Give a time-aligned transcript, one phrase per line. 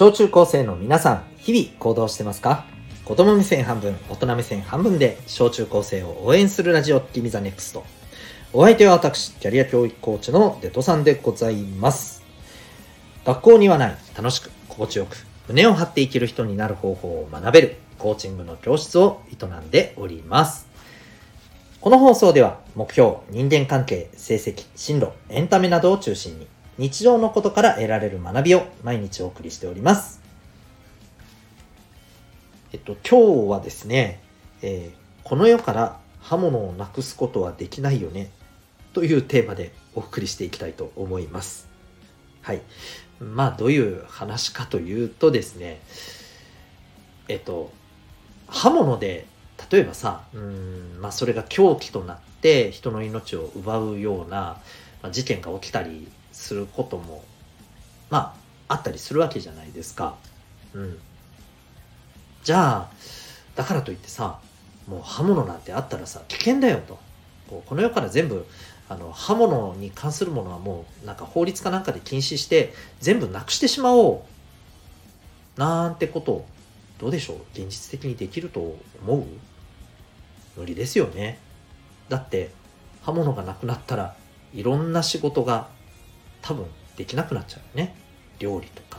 [0.00, 2.64] 小中高生の皆さん、日々行動してますか？
[3.04, 7.84] 子供目線半分、大人目線半分で小中高生を応援するラジオ、君 the NEXT。
[8.54, 12.22] お相手は私、キャリア教育コーチのデトさんでございます。
[13.26, 15.18] 学校にはない、楽しく、心地よく、
[15.48, 20.66] 胸を張って生きる人になる方法を学べる、コーチングの教室を営んでおります。
[21.82, 26.46] この放送では、目標、人間関係、成績、進路、エンタメなどを中心に、
[26.80, 30.22] 日常のことから得られる学びを毎日お送りしております。
[32.72, 34.22] えっと、今日はですね、
[34.62, 38.30] えーこの世から刃物をなくすことはできないよね、
[38.94, 41.68] というテーマでお送りしていきたいと思います。
[42.40, 42.62] はい。
[43.20, 45.82] まあ、どういう話かというとですね、
[47.28, 47.70] えっと、
[48.48, 49.26] 刃物で、
[49.70, 54.56] 例えばさ、うーん、まあ、それが凶器となって人の命を奪うような、
[55.02, 57.24] まあ、事件が起きたりすることも、
[58.10, 58.34] ま
[58.68, 60.16] あ、あったりするわけじゃないですか。
[60.74, 60.98] うん。
[62.42, 62.90] じゃあ、
[63.54, 64.40] だからといってさ、
[64.86, 66.98] もう刃物なんてあったらさ、危険だよと。
[67.48, 68.46] こうこの世から全部、
[68.88, 74.24] あの、刃物に関するものはもう、なんか法律かなんかで禁止して、全部なくしてしまお
[75.56, 75.60] う。
[75.60, 76.46] なんてこと、
[76.98, 77.36] どうでしょう？
[77.54, 79.24] 現実的にできると思う？
[80.56, 81.38] 無理ですよね。
[82.08, 82.50] だって、
[83.02, 84.16] 刃物がなくなったら、
[84.54, 85.68] いろんな仕事が
[86.42, 87.94] 多分できなくなっちゃうね。
[88.38, 88.98] 料理とか、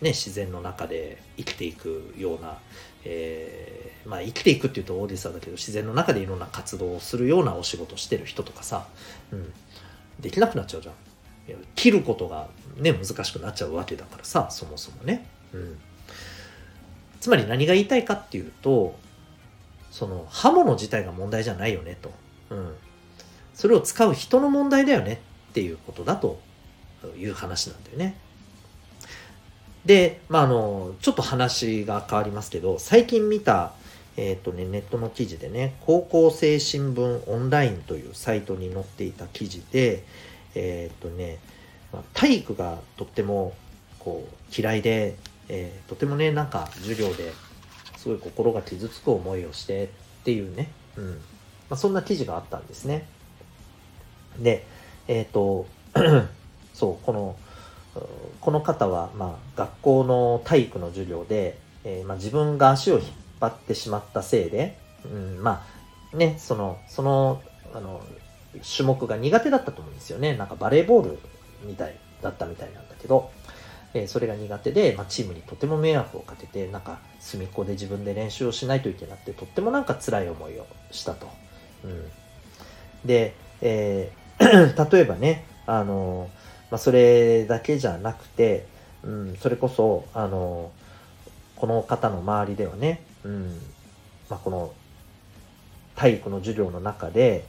[0.00, 2.58] ね、自然の中で生きていくような、
[3.04, 8.86] えーまあ生きていくっていうと大げさだけど、自然の中でいろんな活動をするようなお仕事してる人とかさ、
[9.32, 9.52] うん、
[10.20, 10.94] できなくなっちゃうじゃん。
[11.74, 15.26] 切ることがね、難しくなっちゃうわけだからさ、そもそもね。
[15.54, 15.78] うん。
[17.20, 18.98] つまり何が言いたいかっていうと、
[19.90, 22.12] その刃物自体が問題じゃないよねと。
[22.50, 22.74] うん。
[23.54, 26.40] それを使う人の問題だよねっていうことだと
[27.08, 28.16] という話なんだよね。
[29.84, 33.72] で、まあ、あの、ちょっと話が変わりますけど、最近見た、
[34.16, 40.04] えっ、とね、ネットの記事でね、高校生新聞オンラインというサイトに載っていた記事で、
[40.54, 41.38] えっ、とね、
[42.12, 43.54] 体育がとっても
[43.98, 45.16] こう嫌いで、
[45.48, 47.32] えーとてもね、なんか授業で
[47.96, 49.88] すごい心が傷つく思いをしてっ
[50.24, 51.10] ていうね、うん。
[51.12, 51.16] ま
[51.70, 53.06] あ、そんな記事があったんですね。
[54.38, 54.66] で、
[55.06, 55.66] えっ、と、
[56.78, 57.36] そう、この、
[58.40, 63.08] この方は、まあ、学校の体育の授業で、えーまあ、自分が足を引っ
[63.40, 65.64] 張ってしまったせいで、うん、ま
[66.12, 67.42] あ、ね、その、その、
[67.74, 68.00] あの、
[68.76, 70.36] 種目が苦手だったと思うんですよね。
[70.36, 71.18] なんかバレーボール
[71.64, 73.32] みたいだったみたいなんだけど、
[73.94, 81.28] えーそれが苦手で、まあ、チームにとても迷惑をかけて、なんか隅っこで自分で練習をしないといけなくて、とってもなんか辛い思いをしたと。
[81.82, 82.04] うん、
[83.04, 84.28] で、えー
[84.92, 86.30] 例えばね、あの
[86.70, 88.66] まあ、それだけじゃなくて、
[89.02, 90.70] うん、それこそ、あの
[91.56, 93.46] この方の周りではね、うん
[94.28, 94.72] まあ、この
[95.96, 97.44] 体育の授業の中で、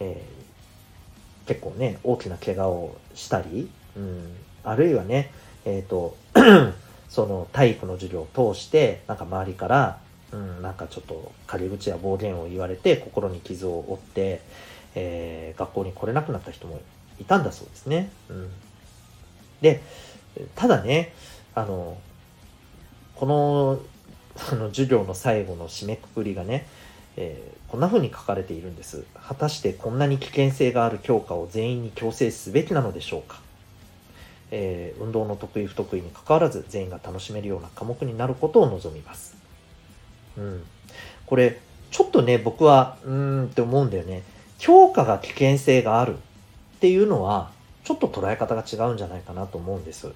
[0.00, 0.38] えー
[1.48, 5.32] 結構ね、大きな怪我をしたり、うん、あるいはね、
[5.64, 6.14] えっ、と、
[7.08, 9.98] その体育の授業を通して、なんか周りから、
[10.30, 14.42] うん、なんかちょっと陰口や暴言を言われて、心に傷を負って、
[14.94, 16.80] えー学校に来れなくなった人も
[17.20, 18.10] いたんだそうですね。
[18.28, 18.50] うん、
[19.60, 19.80] で、
[20.54, 21.12] ただね、
[21.54, 21.98] あの、
[23.16, 23.80] この、
[24.52, 26.66] あの授業の最後の締めくくりがね、
[27.16, 29.04] えーこんな風に書かれているんです。
[29.14, 33.42] 果たしてこんなに危険性がある教科を全員に強制すべきなのでしょうか、
[34.50, 39.36] えー運動の得意不得意に関わらず全員が楽しめるような科目になることを望みます。
[40.38, 40.64] うん。
[41.26, 44.22] これ、ちょっとね、僕は、うーんって思うんだよね。
[44.58, 46.16] 教科が危険性がある
[46.78, 47.50] っていうのは、
[47.82, 50.12] ちょっと捉え方が違うんじゃないかなと思うんです。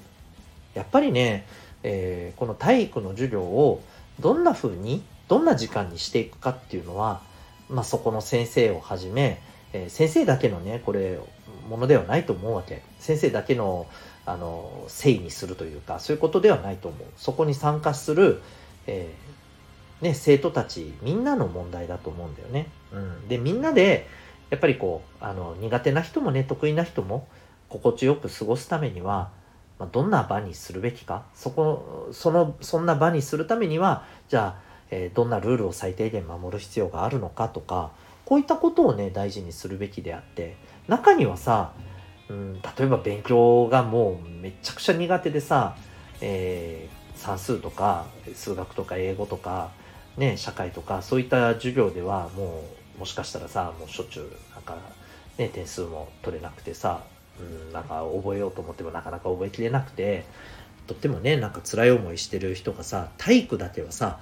[0.74, 1.44] やっぱりね、
[1.82, 3.82] えーこの体育の授業を
[4.20, 7.20] どんな風に、どんな時間にしていくかっていうのは、
[7.68, 9.40] まあ、そこの先生をはじめ、
[9.72, 11.18] えー先生だけのね、これ、
[11.68, 12.82] ものではないと思うわけ。
[13.00, 13.86] 先生だけの、
[14.24, 17.06] あの、せいにするというか、そういうことではないと思う。
[17.16, 18.40] そこに参加する、
[18.86, 22.68] えーね、生徒たち、みんなの問題だと思うんだよね。
[22.92, 23.28] うん。
[23.28, 24.06] で、みんなで、
[24.52, 27.26] やっぱりこう、あの、苦手な人もね、得意な人も、
[27.70, 29.30] 心地よく過ごすためには、
[29.78, 37.92] まあ、どんな場にするべきか、そこ、その、そんな場にするためには、じゃあ、えーどんなルールを最低限守る必要があるのかとか、
[38.26, 40.56] こういったことをね、大事にするべきであって、
[40.86, 41.72] 中にはさ、
[42.28, 45.76] うん、例えば勉強がもうめちゃくちゃ苦手でさ、
[46.20, 49.70] えー算数とか数学とか英語とか、
[50.16, 54.76] ね、社会とかそういった授業ではもうもしかしたらさもうしょっちゅうなんか、
[55.36, 57.02] ね、点数も取れなくてさ、
[57.40, 60.24] うん、なんか覚えようと思ってもなかなか覚えきれなくて
[60.86, 64.20] とってもねなんか辛い思いしてる人がさ体育だけはさ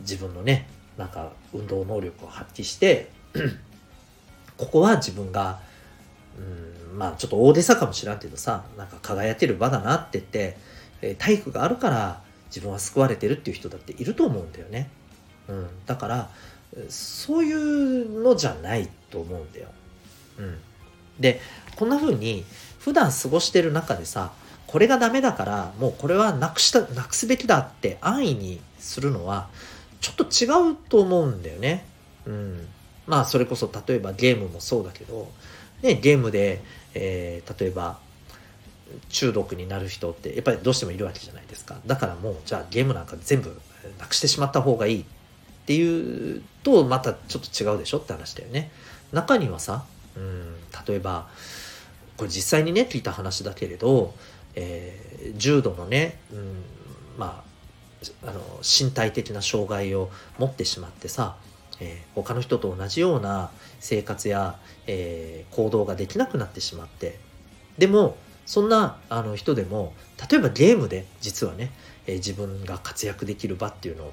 [0.00, 0.66] 自分のね
[0.96, 3.08] なんか運動能力を発揮して
[4.58, 5.60] ここは自分が
[6.36, 10.56] うんまあちょっと大げさかもしらんけどさなんか輝ける場だなって言って、
[11.02, 14.90] え体育があるから自分は救われてるっていう人だっていると思うんだよね。
[15.46, 16.30] うん、だから
[16.88, 19.68] そういうのじゃないと思うんだよ。
[20.38, 20.58] うん、
[21.18, 21.40] で
[21.76, 22.44] こんな風に
[22.78, 24.32] 普段過ごしてる中でさ
[24.66, 29.48] これがダメだからもうこれはなくしたなくすべきだって安易にするのは
[30.00, 31.84] ちょっと違うと思うんだよね。
[32.26, 32.68] うん、
[33.06, 35.30] まあそれこそ例えばゲームもそうだけど、
[35.82, 36.62] ね、ゲームで、
[36.94, 37.98] えー、例えば
[39.08, 43.60] 中毒になる人ってやっぱりどうしてもいるわけじゃないですかだからもうじゃあゲームなんか全部
[43.98, 45.04] なくしてしまった方がいいっ
[45.68, 48.70] ていうとまたちょっと違うでしょって話だよね。
[49.12, 49.84] 中にはさ、
[50.16, 50.54] うん、
[50.86, 51.28] 例えば
[52.16, 54.14] これ実際にね聞いた話だけれど、
[54.54, 56.64] えー、重度のね、うん、
[57.18, 57.44] ま
[58.24, 61.36] ああの身体的な障害を持ってしまってさ、
[61.80, 67.18] えー、他の人と同じような生活や、えー、行動ができなくなってしまって。
[67.76, 68.16] でも
[68.46, 69.92] そんなあの人でも
[70.30, 71.70] 例えばゲームで実はね、
[72.06, 74.12] えー、自分が活躍できる場っていうのを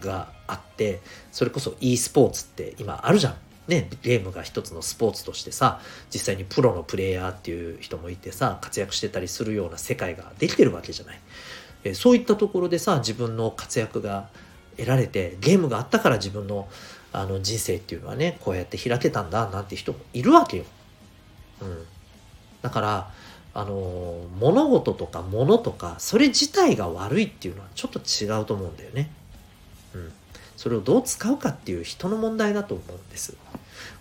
[0.00, 1.00] があって
[1.32, 3.36] それこそ e スポーツって今あるじゃん。
[3.68, 5.80] ね、ゲームが一つのスポーツとしてさ
[6.14, 11.20] 実際にプロのプレイヤーっていう人もいてさ活躍してたりするような世界ができてるわけじゃない、
[11.82, 14.28] え、そういったところでさ自分の活躍が
[14.76, 16.68] 得られてゲームがあったから自分の
[17.12, 20.64] あの人生っていうのはねこうやって開けたんだなんて人もいるわけよ、
[21.62, 21.86] うん、
[22.62, 23.10] だから
[23.54, 29.10] あの物事とか物とかそれ自体が悪いっていうのはちょっと違うと思うんだよね。
[30.56, 33.36] それをどう使うかっていう人の問題だと思うんです。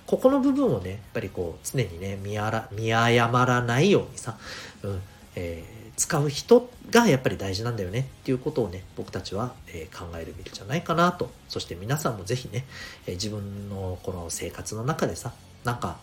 [0.06, 4.38] ここの部分をねやっぱりこう常にね見あら見誤らないようにさ、
[4.84, 5.02] うん
[5.36, 12.66] えー、使う人がやっぱり大事なんだよねっていうことをね僕たちは、えー、考えるべきじゃないかなとそして皆さんも是非ね、
[13.08, 15.98] えー、自分のこの生活の中でさなんか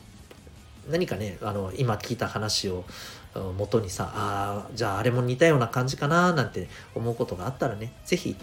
[0.91, 2.85] 何かねあの今聞いた話を
[3.57, 8.37] 元にさああじゃああれも似たような感じかななんて思うことがあったらね是非、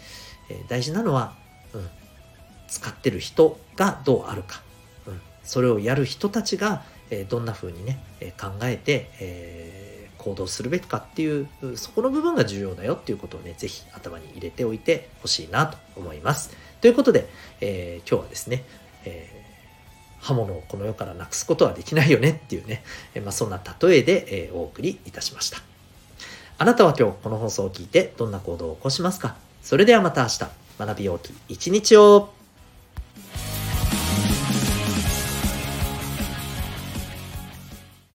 [0.50, 1.34] えー、大事なのは、
[1.74, 1.90] うん、
[2.70, 4.62] 使ってる人がどうあるか、
[5.08, 16.52] うん、それをやる人たちが、え、どんな風にね、え、考えて、えー、行動するべきかっていうそこの部分が重要だよっていうことをね是非頭に入れておいてほしいなと思います。
[16.82, 17.28] ということで、
[17.62, 18.64] え今日はですね、
[19.06, 19.40] えー
[20.22, 22.84] 刃物をこの世からなくすことはできないよねっていうね、
[23.16, 25.60] えまあ、そんな例えで、えお送りいたしました。
[26.58, 29.38] あなたは今日この放送を聞いてどんな行動を起こしますか？
[29.64, 30.40] それではまた明日、
[30.78, 32.34] 学びようき一日を。